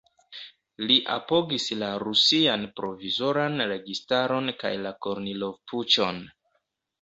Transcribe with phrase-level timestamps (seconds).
[0.91, 6.25] Li apogis la Rusian provizoran registaron kaj la Kornilov-puĉon.